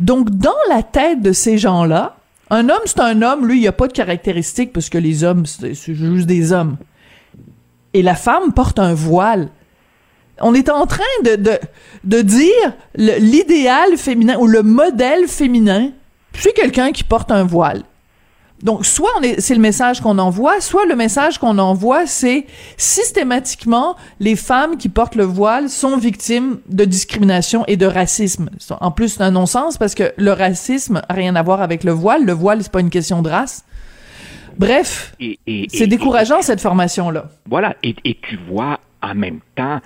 Donc, 0.01 0.31
dans 0.31 0.51
la 0.69 0.83
tête 0.83 1.23
de 1.23 1.33
ces 1.33 1.59
gens-là, 1.59 2.17
un 2.51 2.69
homme, 2.69 2.83
c'est 2.87 3.01
un 3.01 3.23
homme, 3.23 3.47
lui, 3.47 3.59
il 3.59 3.61
n'y 3.61 3.69
a 3.69 3.73
pas 3.73 3.87
de 3.87 3.93
caractéristiques 3.93 4.73
parce 4.73 4.89
que 4.89 4.99
les 4.99 5.25
hommes, 5.25 5.47
c'est 5.47 5.75
juste 5.75 6.27
des 6.27 6.53
hommes. 6.53 6.77
Et 7.95 8.03
la 8.03 8.15
femme 8.15 8.53
porte 8.53 8.79
un 8.79 8.95
voile. 8.95 9.49
On 10.41 10.55
est 10.55 10.71
en 10.71 10.87
train 10.87 11.03
de, 11.25 11.37
de, 11.37 11.59
de 12.05 12.23
dire 12.23 12.75
l'idéal 12.97 13.97
féminin 13.97 14.39
ou 14.39 14.47
le 14.47 14.63
modèle 14.63 15.29
féminin, 15.29 15.91
c'est 16.35 16.53
quelqu'un 16.53 16.91
qui 16.91 17.05
porte 17.05 17.31
un 17.31 17.45
voile. 17.45 17.83
Donc, 18.63 18.87
soit 18.87 19.11
c'est 19.39 19.55
le 19.55 19.61
message 19.61 20.01
qu'on 20.01 20.19
envoie, 20.19 20.61
soit 20.61 20.87
le 20.87 20.95
message 20.95 21.39
qu'on 21.39 21.59
envoie, 21.59 22.07
c'est 22.07 22.47
systématiquement 22.77 23.97
les 24.21 24.37
femmes 24.37 24.77
qui 24.77 24.89
portent 24.89 25.17
le 25.17 25.25
voile 25.25 25.69
sont 25.69 25.97
victimes 25.97 26.59
de 26.69 26.85
discrimination 26.85 27.65
et 27.67 27.77
de 27.77 27.87
racisme. 27.87 28.51
En 28.81 28.93
plus, 28.93 29.15
c'est 29.15 29.23
un 29.23 29.33
non-sens 29.33 29.79
parce 29.79 29.95
que 29.95 30.13
le 30.17 30.33
racisme 30.33 31.03
a 31.09 31.13
rien 31.13 31.35
à 31.35 31.43
voir 31.43 31.61
avec 31.61 31.83
le 31.83 31.93
voile. 31.93 32.25
Le 32.25 32.33
voile, 32.33 32.63
c'est 32.63 32.73
pas 32.73 32.81
une 32.81 32.91
question 32.91 33.23
de 33.23 33.29
race. 33.29 33.65
Bref, 34.59 35.17
c'est 35.19 35.87
décourageant 35.87 36.43
cette 36.43 36.61
formation-là. 36.61 37.31
Voilà, 37.49 37.75
et, 37.83 37.95
tu 38.23 38.39
vois 38.49 38.79
en 39.03 39.15
même 39.15 39.41
temps 39.57 39.81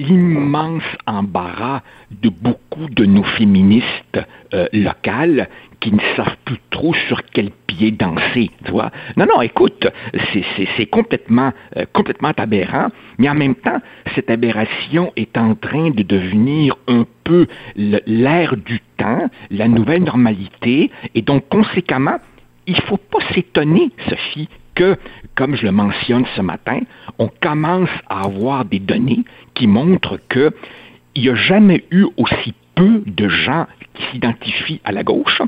l'immense 0.00 0.82
embarras 1.06 1.82
de 2.10 2.30
beaucoup 2.30 2.88
de 2.88 3.04
nos 3.04 3.22
féministes 3.22 4.18
euh, 4.54 4.66
locales 4.72 5.48
qui 5.80 5.92
ne 5.92 6.00
savent 6.16 6.36
plus 6.44 6.58
trop 6.70 6.94
sur 7.08 7.22
quel 7.32 7.50
pied 7.66 7.90
danser, 7.90 8.50
tu 8.64 8.70
vois. 8.70 8.90
Non, 9.16 9.26
non, 9.26 9.42
écoute, 9.42 9.86
c'est 10.76 10.86
complètement, 10.86 11.52
euh, 11.76 11.84
complètement 11.92 12.32
aberrant, 12.36 12.88
mais 13.18 13.28
en 13.28 13.34
même 13.34 13.54
temps, 13.54 13.80
cette 14.14 14.30
aberration 14.30 15.12
est 15.16 15.36
en 15.36 15.54
train 15.54 15.90
de 15.90 16.02
devenir 16.02 16.76
un 16.88 17.04
peu 17.24 17.46
l'air 17.76 18.56
du 18.56 18.80
temps, 18.96 19.30
la 19.50 19.68
nouvelle 19.68 20.04
normalité, 20.04 20.90
et 21.14 21.22
donc 21.22 21.48
conséquemment, 21.48 22.18
il 22.66 22.74
ne 22.74 22.82
faut 22.82 22.98
pas 22.98 23.18
s'étonner, 23.34 23.90
Sophie, 24.08 24.48
que, 24.74 24.96
comme 25.34 25.56
je 25.56 25.64
le 25.64 25.72
mentionne 25.72 26.24
ce 26.36 26.42
matin, 26.42 26.80
on 27.18 27.28
commence 27.40 27.90
à 28.08 28.24
avoir 28.24 28.64
des 28.64 28.78
données 28.78 29.24
qui 29.60 29.66
montrent 29.66 30.18
qu'il 30.30 30.52
n'y 31.18 31.28
a 31.28 31.34
jamais 31.34 31.84
eu 31.90 32.06
aussi 32.16 32.54
peu 32.74 33.02
de 33.06 33.28
gens 33.28 33.66
qui 33.92 34.02
s'identifient 34.10 34.80
à 34.86 34.92
la 34.92 35.02
gauche, 35.02 35.42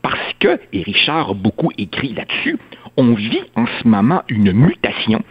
parce 0.00 0.32
que, 0.40 0.58
et 0.72 0.82
Richard 0.82 1.30
a 1.30 1.34
beaucoup 1.34 1.70
écrit 1.76 2.14
là-dessus, 2.14 2.56
on 2.96 3.12
vit 3.12 3.42
en 3.56 3.66
ce 3.66 3.86
moment 3.86 4.22
une 4.30 4.52
mutation 4.52 5.22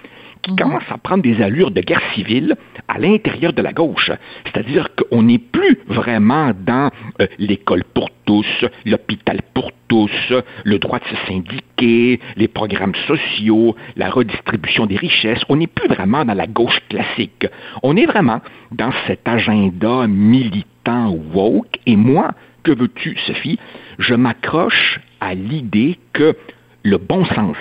qui 0.48 0.54
mhm. 0.54 0.58
commence 0.58 0.84
à 0.90 0.98
prendre 0.98 1.24
des 1.24 1.42
allures 1.42 1.72
de 1.72 1.82
guerre 1.82 2.02
civile 2.14 2.56
à 2.88 2.98
l'intérieur 3.00 3.54
de 3.54 3.62
la 3.62 3.74
gauche. 3.74 4.12
C'est-à-dire 4.46 4.90
qu'on 4.96 5.24
n'est 5.24 5.40
plus 5.40 5.78
vraiment 5.88 6.52
dans 6.58 6.90
euh, 7.22 7.28
l'école 7.38 7.84
pour 7.94 8.10
tous, 8.26 8.66
l'hôpital 8.86 9.42
pour 9.54 9.72
tous, 9.88 10.34
le 10.64 10.80
droit 10.80 11.00
de 11.00 11.06
se 11.06 11.16
syndiquer, 11.28 12.20
les 12.36 12.48
programmes 12.48 12.96
sociaux, 13.08 13.76
la 13.96 14.10
redistribution 14.10 14.86
des 14.86 14.98
richesses. 14.98 15.42
On 15.50 15.58
n'est 15.58 15.68
plus 15.68 15.88
vraiment 15.88 16.24
dans 16.26 16.34
la 16.34 16.48
gauche 16.48 16.80
classique. 16.90 17.48
On 17.84 17.96
est 17.96 18.06
vraiment 18.06 18.42
dans 18.72 18.92
cet 19.06 19.28
agenda 19.28 20.08
militant 20.08 21.16
woke. 21.34 21.80
Et 21.86 21.96
moi, 21.96 22.32
que 22.64 22.72
veux-tu, 22.72 23.18
Sophie? 23.28 23.60
Je 24.00 24.14
m'accroche 24.14 25.00
à 25.20 25.34
l'idée 25.34 25.98
que 26.14 26.36
le 26.84 26.98
bon 26.98 27.26
sens 27.26 27.58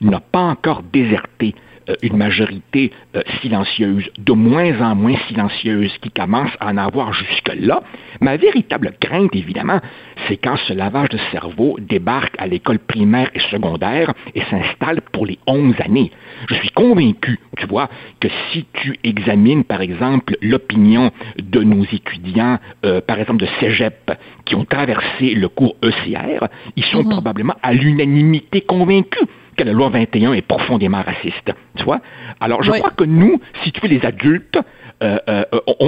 n'a 0.00 0.20
pas 0.20 0.40
encore 0.40 0.82
déserté 0.92 1.54
une 2.02 2.16
majorité 2.16 2.92
euh, 3.14 3.22
silencieuse, 3.40 4.04
de 4.18 4.32
moins 4.32 4.80
en 4.80 4.94
moins 4.94 5.16
silencieuse, 5.28 5.92
qui 6.02 6.10
commence 6.10 6.50
à 6.60 6.66
en 6.66 6.76
avoir 6.76 7.12
jusque-là. 7.12 7.82
Ma 8.20 8.36
véritable 8.36 8.92
crainte, 9.00 9.34
évidemment, 9.34 9.80
c'est 10.26 10.36
quand 10.36 10.56
ce 10.66 10.72
lavage 10.72 11.08
de 11.10 11.18
cerveau 11.30 11.76
débarque 11.80 12.34
à 12.38 12.46
l'école 12.46 12.78
primaire 12.78 13.30
et 13.34 13.40
secondaire 13.50 14.12
et 14.34 14.42
s'installe 14.42 15.00
pour 15.12 15.26
les 15.26 15.38
11 15.46 15.74
années. 15.80 16.10
Je 16.48 16.54
suis 16.54 16.70
convaincu, 16.70 17.38
tu 17.56 17.66
vois, 17.66 17.88
que 18.20 18.28
si 18.52 18.66
tu 18.74 18.98
examines, 19.04 19.64
par 19.64 19.80
exemple, 19.80 20.36
l'opinion 20.42 21.10
de 21.38 21.62
nos 21.62 21.84
étudiants, 21.84 22.58
euh, 22.84 23.00
par 23.00 23.18
exemple 23.18 23.40
de 23.40 23.48
cégep, 23.60 24.12
qui 24.44 24.54
ont 24.54 24.64
traversé 24.64 25.34
le 25.34 25.48
cours 25.48 25.76
ECR, 25.82 26.46
ils 26.76 26.84
sont 26.84 27.02
mhm. 27.02 27.10
probablement 27.10 27.54
à 27.62 27.72
l'unanimité 27.72 28.60
convaincus 28.60 29.26
que 29.58 29.64
la 29.64 29.72
loi 29.72 29.90
21 29.90 30.32
est 30.32 30.42
profondément 30.42 31.02
raciste. 31.02 31.52
Tu 31.76 31.84
vois? 31.84 32.00
Alors, 32.40 32.62
je 32.62 32.70
crois 32.70 32.90
que 32.90 33.04
nous, 33.04 33.40
si 33.62 33.72
tu 33.72 33.80
veux, 33.80 33.88
les 33.88 34.04
adultes, 34.06 34.58
euh, 35.02 35.18
euh, 35.28 35.44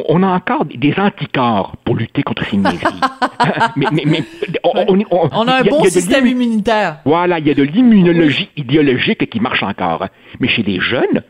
on, 0.08 0.22
a 0.22 0.28
encore 0.28 0.64
des 0.64 0.94
anticorps 0.98 1.76
pour 1.84 1.96
lutter 1.96 2.22
contre 2.22 2.44
ces 2.46 2.56
niaiseries. 2.56 3.00
mais, 3.76 4.22
on, 4.62 5.48
a 5.48 5.54
un 5.54 5.62
bon 5.62 5.84
système 5.84 6.26
immunitaire. 6.26 6.98
Voilà, 7.04 7.38
il 7.38 7.46
y 7.46 7.50
a 7.50 7.54
de 7.54 7.62
l'immunologie 7.62 8.50
idéologique 8.56 9.28
qui 9.30 9.40
marche 9.40 9.62
encore. 9.62 10.06
Mais 10.38 10.48
chez 10.48 10.62
les 10.62 10.80
jeunes, 10.80 11.22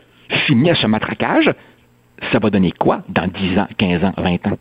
soumis 0.45 0.71
à 0.71 0.75
ce 0.75 0.87
matraquage, 0.87 1.51
ça 2.31 2.39
va 2.39 2.49
donner 2.49 2.71
quoi 2.71 3.03
dans 3.09 3.27
10 3.27 3.59
ans, 3.59 3.67
15 3.77 4.03
ans, 4.03 4.13
20 4.17 4.47
ans? 4.47 4.57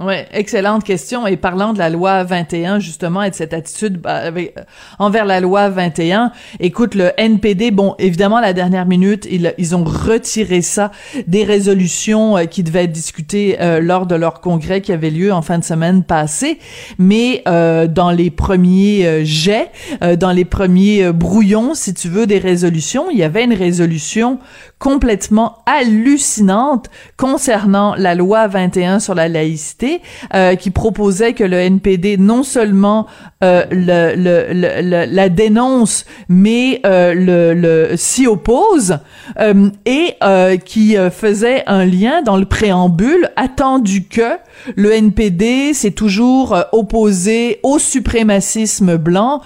Ouais, 0.00 0.26
excellente 0.32 0.84
question. 0.84 1.26
Et 1.26 1.36
parlant 1.36 1.74
de 1.74 1.78
la 1.78 1.90
loi 1.90 2.24
21, 2.24 2.78
justement, 2.78 3.22
et 3.22 3.28
de 3.28 3.34
cette 3.34 3.52
attitude 3.52 3.98
bah, 3.98 4.16
avec, 4.16 4.56
euh, 4.56 4.62
envers 4.98 5.26
la 5.26 5.38
loi 5.40 5.68
21, 5.68 6.32
écoute, 6.60 6.94
le 6.94 7.10
NPD, 7.18 7.70
bon, 7.70 7.94
évidemment, 7.98 8.36
à 8.36 8.40
la 8.40 8.54
dernière 8.54 8.86
minute, 8.86 9.28
ils, 9.30 9.54
ils 9.58 9.76
ont 9.76 9.84
retiré 9.84 10.62
ça 10.62 10.92
des 11.26 11.44
résolutions 11.44 12.38
euh, 12.38 12.44
qui 12.46 12.62
devaient 12.62 12.84
être 12.84 12.92
discutées 12.92 13.58
euh, 13.60 13.80
lors 13.80 14.06
de 14.06 14.14
leur 14.14 14.40
congrès 14.40 14.80
qui 14.80 14.92
avait 14.92 15.10
lieu 15.10 15.30
en 15.30 15.42
fin 15.42 15.58
de 15.58 15.64
semaine 15.64 16.04
passée. 16.04 16.58
Mais 16.98 17.42
dans 17.44 18.10
les 18.10 18.30
premiers 18.30 19.24
jets, 19.24 19.70
dans 20.18 20.32
les 20.32 20.44
premiers 20.44 21.12
brouillons, 21.12 21.74
si 21.74 21.92
tu 21.94 22.08
veux, 22.08 22.26
des 22.26 22.38
résolutions, 22.38 23.10
il 23.10 23.18
y 23.18 23.22
avait 23.22 23.44
une 23.44 23.54
résolution 23.54 24.38
complètement 24.82 25.58
hallucinante 25.64 26.90
concernant 27.16 27.94
la 27.94 28.16
loi 28.16 28.48
21 28.48 28.98
sur 28.98 29.14
la 29.14 29.28
laïcité, 29.28 30.02
euh, 30.34 30.56
qui 30.56 30.72
proposait 30.72 31.34
que 31.34 31.44
le 31.44 31.56
NPD 31.56 32.16
non 32.16 32.42
seulement 32.42 33.06
euh, 33.44 33.64
le, 33.70 34.14
le, 34.16 35.04
la 35.06 35.28
dénonce, 35.28 36.04
mais 36.28 36.80
euh, 36.84 37.14
le, 37.14 37.96
s'y 37.96 38.26
oppose, 38.26 38.98
euh, 39.38 39.70
et 39.86 40.14
euh, 40.24 40.56
qui 40.56 40.96
faisait 41.12 41.62
un 41.68 41.84
lien 41.84 42.22
dans 42.22 42.36
le 42.36 42.44
préambule, 42.44 43.30
attendu 43.36 44.08
que 44.08 44.36
le 44.74 44.90
NPD 44.90 45.74
s'est 45.74 45.92
toujours 45.92 46.56
opposé 46.72 47.60
au 47.62 47.78
suprémacisme 47.78 48.96
blanc, 48.96 49.42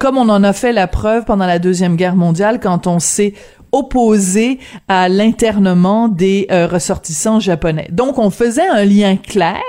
comme 0.00 0.18
on 0.18 0.28
en 0.28 0.42
a 0.42 0.52
fait 0.52 0.72
la 0.72 0.88
preuve 0.88 1.24
pendant 1.24 1.46
la 1.46 1.60
Deuxième 1.60 1.94
Guerre 1.94 2.16
mondiale, 2.16 2.58
quand 2.60 2.88
on 2.88 2.98
s'est 2.98 3.34
opposé 3.74 4.60
à 4.88 5.08
l'internement 5.08 6.08
des 6.08 6.46
euh, 6.50 6.66
ressortissants 6.66 7.40
japonais. 7.40 7.88
Donc, 7.90 8.18
on 8.18 8.30
faisait 8.30 8.66
un 8.66 8.84
lien 8.84 9.16
clair 9.16 9.60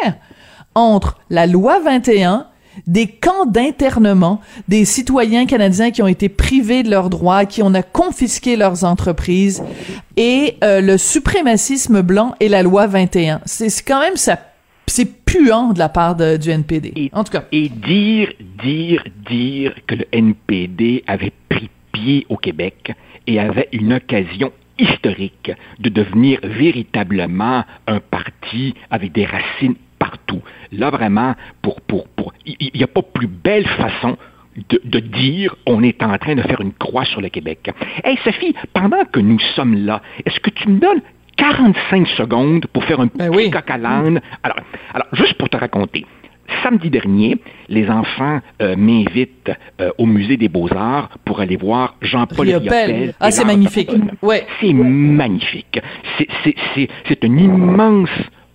entre 0.75 1.17
la 1.29 1.47
loi 1.47 1.79
21 1.79 2.45
des 2.87 3.07
camps 3.07 3.45
d'internement 3.45 4.41
des 4.67 4.85
citoyens 4.85 5.45
canadiens 5.45 5.91
qui 5.91 6.03
ont 6.03 6.07
été 6.07 6.29
privés 6.29 6.83
de 6.83 6.89
leurs 6.89 7.09
droits, 7.09 7.45
qui 7.45 7.63
on 7.63 7.73
a 7.73 7.81
confisqué 7.81 8.57
leurs 8.57 8.83
entreprises, 8.83 9.63
et 10.17 10.57
euh, 10.63 10.81
le 10.81 10.97
suprémacisme 10.97 12.01
blanc 12.01 12.35
et 12.39 12.49
la 12.49 12.63
loi 12.63 12.85
21. 12.85 13.41
C'est 13.45 13.69
quand 13.81 14.01
même 14.01 14.17
ça, 14.17 14.39
c'est 14.87 15.25
puant 15.25 15.73
de 15.73 15.79
la 15.79 15.89
part 15.89 16.15
du 16.15 16.49
NPD. 16.49 17.09
en 17.13 17.23
tout 17.23 17.31
cas. 17.31 17.45
Et 17.51 17.69
dire, 17.69 18.29
dire, 18.61 19.03
dire 19.27 19.73
que 19.87 19.95
le 19.95 20.05
NPD 20.11 21.03
avait 21.07 21.33
pris 21.49 21.69
pied 21.93 22.25
au 22.29 22.37
Québec, 22.37 22.91
et 23.27 23.39
avait 23.39 23.69
une 23.71 23.93
occasion 23.93 24.51
historique 24.77 25.51
de 25.79 25.89
devenir 25.89 26.39
véritablement 26.43 27.63
un 27.87 27.99
parti 27.99 28.73
avec 28.91 29.11
des 29.11 29.25
racines 29.25 29.75
partout. 29.99 30.41
Là, 30.71 30.89
vraiment, 30.89 31.35
pour, 31.61 31.81
pour, 31.81 32.07
pour, 32.09 32.33
il 32.45 32.71
n'y 32.73 32.83
a 32.83 32.87
pas 32.87 33.01
plus 33.01 33.27
belle 33.27 33.67
façon 33.67 34.17
de, 34.69 34.81
de, 34.83 34.99
dire 34.99 35.55
on 35.65 35.83
est 35.83 36.01
en 36.03 36.17
train 36.17 36.35
de 36.35 36.41
faire 36.41 36.61
une 36.61 36.73
croix 36.73 37.05
sur 37.05 37.21
le 37.21 37.29
Québec. 37.29 37.69
Hey 38.03 38.17
Sophie, 38.23 38.55
pendant 38.73 39.03
que 39.05 39.19
nous 39.19 39.39
sommes 39.55 39.85
là, 39.85 40.01
est-ce 40.25 40.39
que 40.39 40.49
tu 40.49 40.69
me 40.69 40.79
donnes 40.79 41.01
45 41.37 42.07
secondes 42.09 42.65
pour 42.67 42.83
faire 42.85 43.01
un 43.01 43.07
ben 43.07 43.31
petit 43.31 43.51
coq 43.51 43.69
à 43.69 43.77
l'âne? 43.77 44.21
Alors, 44.43 44.57
alors, 44.93 45.07
juste 45.13 45.35
pour 45.35 45.49
te 45.49 45.57
raconter, 45.57 46.05
samedi 46.63 46.89
dernier, 46.89 47.37
les 47.69 47.89
enfants 47.89 48.39
euh, 48.61 48.75
m'invitent 48.75 49.51
euh, 49.81 49.91
au 49.97 50.05
musée 50.05 50.37
des 50.37 50.49
Beaux-Arts 50.49 51.09
pour 51.25 51.39
aller 51.39 51.57
voir 51.57 51.95
Jean-Paul 52.01 52.47
Riopel. 52.47 53.13
Ah, 53.19 53.31
c'est 53.31 53.45
magnifique. 53.45 53.91
Ouais. 54.21 54.45
C'est 54.59 54.73
magnifique. 54.73 55.79
C'est 57.07 57.23
un 57.23 57.37
immense 57.37 58.09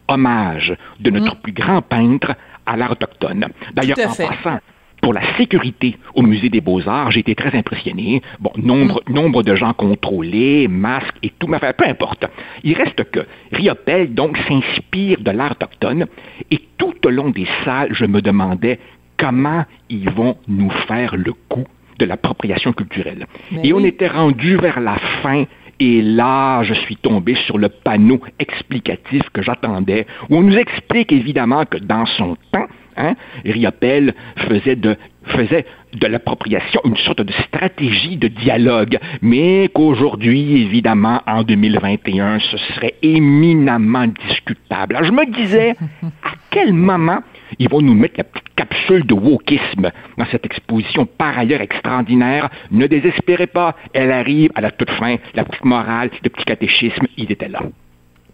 hommage 0.09 0.75
de 0.99 1.11
notre 1.11 1.37
mm. 1.37 1.41
plus 1.43 1.53
grand 1.53 1.83
peintre 1.83 2.35
à 2.67 2.77
l'art 2.77 2.93
autochtone. 2.93 3.47
D'ailleurs, 3.75 3.99
en 3.99 4.15
passant, 4.15 4.59
pour 5.01 5.13
la 5.13 5.23
sécurité 5.37 5.97
au 6.15 6.23
musée 6.23 6.49
des 6.49 6.61
Beaux-Arts, 6.61 7.11
j'ai 7.11 7.21
été 7.21 7.35
très 7.35 7.57
impressionné. 7.57 8.23
Bon, 8.39 8.51
nombre, 8.57 9.03
mm. 9.09 9.13
nombre 9.13 9.43
de 9.43 9.55
gens 9.55 9.73
contrôlés, 9.73 10.69
masques 10.69 11.17
et 11.23 11.33
tout, 11.39 11.47
mais 11.47 11.57
enfin, 11.57 11.73
peu 11.77 11.87
importe. 11.89 12.27
Il 12.65 12.75
reste 12.75 13.11
que 13.11 13.21
Riopel, 13.53 14.15
donc, 14.15 14.37
s'inspire 14.49 15.21
de 15.21 15.31
l'art 15.31 15.53
autochtone 15.53 16.07
et 16.51 16.61
tout 16.79 16.95
au 17.05 17.11
long 17.11 17.31
des 17.31 17.47
salles, 17.65 17.93
je 17.93 18.05
me 18.05 18.21
demandais 18.21 18.79
comment 19.17 19.65
ils 19.89 20.11
vont 20.11 20.37
nous 20.49 20.71
faire 20.89 21.17
le 21.17 21.33
coup 21.49 21.67
de 21.99 22.07
l'appropriation 22.07 22.73
culturelle. 22.73 23.27
et 23.63 23.73
on 23.75 23.81
était 23.81 24.09
rendu 24.09 24.57
vers 24.57 24.81
la 24.81 24.97
fin 25.23 25.45
et 25.81 26.03
là, 26.03 26.63
je 26.63 26.75
suis 26.75 26.97
tombé 26.97 27.35
sur 27.47 27.57
le 27.57 27.71
panneau 27.71 28.21
explicatif 28.39 29.23
que 29.33 29.41
j'attendais, 29.41 30.07
où 30.29 30.37
on 30.37 30.43
nous 30.43 30.57
explique 30.57 31.11
évidemment 31.11 31.65
que 31.65 31.79
dans 31.79 32.05
son 32.05 32.37
temps, 32.53 32.67
Hein? 33.01 33.15
Riopel 33.45 34.15
faisait 34.37 34.77
de, 34.77 34.97
faisait 35.25 35.65
de 35.95 36.07
l'appropriation 36.07 36.81
une 36.85 36.97
sorte 36.97 37.23
de 37.23 37.33
stratégie 37.33 38.17
de 38.17 38.29
dialogue, 38.29 38.99
mais 39.23 39.71
qu'aujourd'hui, 39.75 40.63
évidemment, 40.63 41.23
en 41.27 41.43
2021, 41.43 42.39
ce 42.41 42.57
serait 42.75 42.95
éminemment 43.03 44.07
discutable. 44.29 44.97
Alors, 44.97 45.09
je 45.09 45.13
me 45.13 45.27
disais, 45.33 45.75
à 46.23 46.33
quel 46.51 46.73
moment 46.73 47.21
ils 47.59 47.69
vont 47.69 47.81
nous 47.81 47.95
mettre 47.95 48.15
la 48.19 48.25
petite 48.25 48.55
capsule 48.55 49.07
de 49.07 49.15
wokisme 49.15 49.91
dans 50.19 50.27
cette 50.27 50.45
exposition 50.45 51.07
par 51.07 51.39
ailleurs 51.39 51.61
extraordinaire? 51.61 52.51
Ne 52.71 52.87
désespérez 52.87 53.47
pas, 53.47 53.77
elle 53.95 54.13
arrive 54.13 54.51
à 54.55 54.61
la 54.61 54.71
toute 54.71 54.91
fin, 54.91 55.17
la 55.35 55.45
petite 55.45 55.65
morale, 55.65 56.11
le 56.23 56.29
petit 56.29 56.45
catéchisme, 56.45 57.07
il 57.17 57.33
était 57.33 57.49
là. 57.49 57.63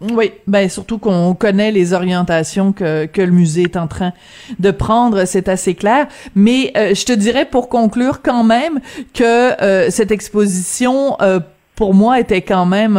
Oui, 0.01 0.31
ben 0.45 0.69
surtout 0.69 0.99
qu'on 0.99 1.33
connaît 1.33 1.71
les 1.71 1.93
orientations 1.93 2.71
que, 2.71 3.05
que 3.05 3.21
le 3.21 3.31
musée 3.31 3.63
est 3.63 3.77
en 3.77 3.87
train 3.87 4.13
de 4.59 4.71
prendre, 4.71 5.25
c'est 5.25 5.49
assez 5.49 5.73
clair. 5.73 6.07
Mais 6.35 6.71
euh, 6.77 6.93
je 6.93 7.03
te 7.05 7.13
dirais 7.13 7.45
pour 7.45 7.67
conclure 7.67 8.21
quand 8.21 8.43
même 8.43 8.79
que 9.13 9.61
euh, 9.61 9.89
cette 9.89 10.11
exposition 10.11 11.17
euh, 11.21 11.39
pour 11.75 11.93
moi 11.93 12.19
était 12.19 12.41
quand 12.41 12.65
même 12.65 12.93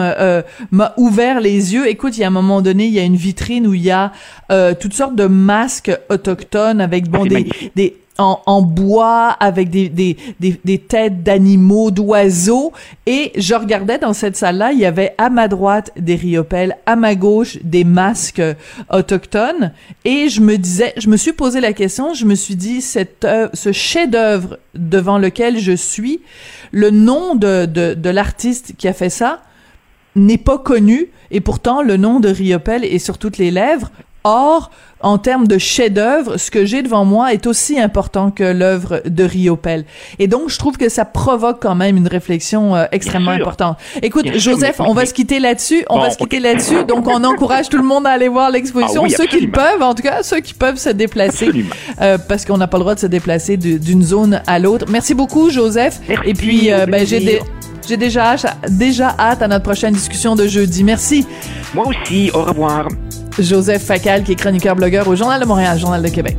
m'a 0.70 0.94
ouvert 0.96 1.40
les 1.40 1.74
yeux. 1.74 1.88
Écoute, 1.88 2.16
il 2.16 2.20
y 2.20 2.24
a 2.24 2.28
un 2.28 2.30
moment 2.30 2.62
donné, 2.62 2.86
il 2.86 2.92
y 2.92 3.00
a 3.00 3.02
une 3.02 3.16
vitrine 3.16 3.66
où 3.66 3.74
il 3.74 3.82
y 3.82 3.90
a 3.90 4.12
toutes 4.78 4.94
sortes 4.94 5.16
de 5.16 5.26
masques 5.26 5.90
autochtones 6.08 6.80
avec 6.80 7.08
bon 7.10 7.26
des, 7.26 7.48
des 7.74 7.96
en, 8.18 8.62
bois 8.62 9.28
avec 9.38 9.70
des, 9.70 9.88
des, 9.88 10.16
des, 10.40 10.78
têtes 10.78 11.22
d'animaux, 11.22 11.90
d'oiseaux. 11.90 12.72
Et 13.06 13.32
je 13.36 13.54
regardais 13.54 13.98
dans 13.98 14.12
cette 14.12 14.36
salle-là, 14.36 14.72
il 14.72 14.80
y 14.80 14.84
avait 14.84 15.14
à 15.18 15.30
ma 15.30 15.46
droite 15.48 15.92
des 15.96 16.16
riopelles, 16.16 16.76
à 16.84 16.96
ma 16.96 17.14
gauche 17.14 17.58
des 17.62 17.84
masques 17.84 18.42
autochtones. 18.90 19.72
Et 20.04 20.28
je 20.28 20.40
me 20.40 20.56
disais, 20.58 20.92
je 20.96 21.08
me 21.08 21.16
suis 21.16 21.32
posé 21.32 21.60
la 21.60 21.72
question, 21.72 22.12
je 22.12 22.24
me 22.24 22.34
suis 22.34 22.56
dit, 22.56 22.80
cette 22.80 23.26
ce 23.54 23.72
chef-d'œuvre 23.72 24.58
devant 24.74 25.18
lequel 25.18 25.58
je 25.58 25.72
suis, 25.72 26.20
le 26.72 26.90
nom 26.90 27.34
de, 27.34 27.66
de, 27.66 27.94
de 27.94 28.10
l'artiste 28.10 28.74
qui 28.76 28.88
a 28.88 28.92
fait 28.92 29.10
ça 29.10 29.42
n'est 30.16 30.38
pas 30.38 30.58
connu. 30.58 31.08
Et 31.30 31.40
pourtant, 31.40 31.82
le 31.82 31.96
nom 31.96 32.20
de 32.20 32.28
Riopelle 32.28 32.84
est 32.84 32.98
sur 32.98 33.18
toutes 33.18 33.38
les 33.38 33.50
lèvres. 33.50 33.90
Or, 34.24 34.70
en 35.00 35.18
termes 35.18 35.46
de 35.46 35.58
chef-d'œuvre, 35.58 36.38
ce 36.38 36.50
que 36.50 36.64
j'ai 36.64 36.82
devant 36.82 37.04
moi 37.04 37.32
est 37.32 37.46
aussi 37.46 37.78
important 37.78 38.30
que 38.30 38.42
l'œuvre 38.42 39.00
de 39.06 39.24
Riopel. 39.24 39.84
Et 40.18 40.26
donc, 40.26 40.48
je 40.48 40.58
trouve 40.58 40.76
que 40.76 40.88
ça 40.88 41.04
provoque 41.04 41.62
quand 41.62 41.76
même 41.76 41.96
une 41.96 42.08
réflexion 42.08 42.74
euh, 42.74 42.86
extrêmement 42.90 43.30
importante. 43.30 43.78
Écoute, 44.02 44.26
Joseph, 44.34 44.80
on 44.80 44.94
va 44.94 45.06
se 45.06 45.14
quitter 45.14 45.38
là-dessus. 45.38 45.84
On 45.88 46.00
va 46.00 46.10
se 46.10 46.18
quitter 46.18 46.40
là-dessus. 46.40 46.84
Donc, 46.84 47.06
on 47.06 47.22
encourage 47.32 47.68
tout 47.68 47.76
le 47.76 47.84
monde 47.84 48.06
à 48.06 48.10
aller 48.10 48.28
voir 48.28 48.50
l'exposition. 48.50 49.04
Ah 49.04 49.08
ceux 49.08 49.26
qui 49.26 49.40
le 49.40 49.50
peuvent, 49.50 49.82
en 49.82 49.94
tout 49.94 50.02
cas, 50.02 50.22
ceux 50.22 50.40
qui 50.40 50.54
peuvent 50.54 50.78
se 50.78 50.90
déplacer, 50.90 51.50
euh, 52.00 52.18
parce 52.18 52.44
qu'on 52.44 52.58
n'a 52.58 52.66
pas 52.66 52.78
le 52.78 52.82
droit 52.82 52.94
de 52.94 53.00
se 53.00 53.06
déplacer 53.06 53.56
d'une 53.56 54.02
zone 54.02 54.42
à 54.46 54.58
l'autre. 54.58 54.86
Merci 54.88 55.14
beaucoup, 55.14 55.50
Joseph. 55.50 56.00
Et 56.24 56.34
puis, 56.34 56.72
euh, 56.72 56.86
ben, 56.86 57.06
j'ai 57.06 57.20
des 57.20 57.40
j'ai 57.88 57.96
déjà, 57.96 58.36
déjà 58.68 59.14
hâte 59.18 59.40
à 59.40 59.48
notre 59.48 59.64
prochaine 59.64 59.94
discussion 59.94 60.36
de 60.36 60.46
jeudi. 60.46 60.84
Merci. 60.84 61.26
Moi 61.74 61.86
aussi. 61.86 62.30
Au 62.34 62.42
revoir. 62.42 62.88
Joseph 63.38 63.84
Facal, 63.84 64.24
qui 64.24 64.32
est 64.32 64.36
chroniqueur 64.36 64.76
blogueur 64.76 65.08
au 65.08 65.16
Journal 65.16 65.40
de 65.40 65.46
Montréal, 65.46 65.78
Journal 65.78 66.02
de 66.02 66.08
Québec. 66.08 66.36